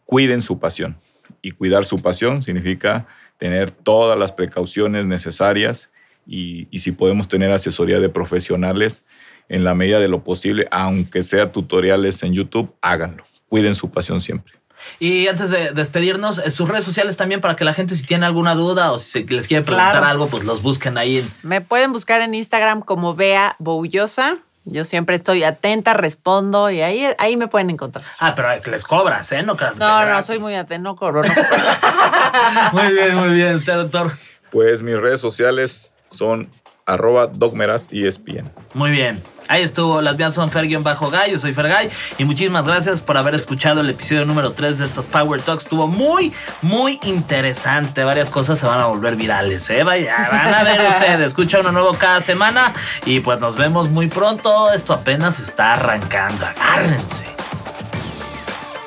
[0.04, 0.96] cuiden su pasión.
[1.42, 5.90] Y cuidar su pasión significa tener todas las precauciones necesarias
[6.26, 9.04] y, si podemos tener asesoría de profesionales
[9.48, 13.24] en la medida de lo posible, aunque sea tutoriales en YouTube, háganlo.
[13.48, 14.54] Cuiden su pasión siempre.
[14.98, 18.26] Y antes de despedirnos, eh, sus redes sociales también para que la gente si tiene
[18.26, 21.28] alguna duda o si les quiere preguntar algo, pues los busquen ahí.
[21.42, 27.06] Me pueden buscar en Instagram como Bea Boullosa Yo siempre estoy atenta, respondo y ahí,
[27.18, 28.04] ahí me pueden encontrar.
[28.18, 29.42] Ah, pero les cobras, ¿eh?
[29.42, 31.22] No, no, no, soy muy atenta, no cobro.
[31.22, 31.32] No
[32.72, 34.12] muy bien, muy bien, doctor.
[34.50, 36.50] Pues mis redes sociales son
[36.86, 38.50] arroba dogmeras ESPN.
[38.74, 39.22] Muy bien.
[39.48, 40.50] Ahí estuvo, las vías son
[40.82, 44.84] bajo yo soy Fergay y muchísimas gracias por haber escuchado el episodio número 3 de
[44.84, 45.64] estos Power Talks.
[45.64, 46.32] Estuvo muy,
[46.62, 48.04] muy interesante.
[48.04, 49.82] Varias cosas se van a volver virales, ¿eh?
[49.82, 51.26] Vaya, van a ver ustedes.
[51.26, 52.72] Escucha uno nuevo cada semana
[53.04, 54.72] y pues nos vemos muy pronto.
[54.72, 56.46] Esto apenas está arrancando.
[56.46, 57.24] Agárrense.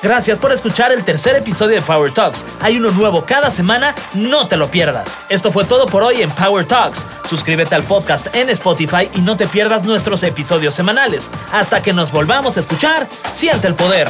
[0.05, 2.45] Gracias por escuchar el tercer episodio de Power Talks.
[2.61, 5.17] Hay uno nuevo cada semana, no te lo pierdas.
[5.29, 7.03] Esto fue todo por hoy en Power Talks.
[7.27, 11.31] Suscríbete al podcast en Spotify y no te pierdas nuestros episodios semanales.
[11.51, 14.07] Hasta que nos volvamos a escuchar, siente el poder.